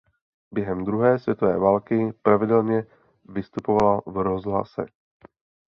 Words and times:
Během 0.51 0.85
druhé 0.85 1.19
světové 1.19 1.59
války 1.59 2.11
pravidelně 2.21 2.83
vystupovala 3.29 4.01
v 4.05 4.17
rozhlase. 4.17 4.85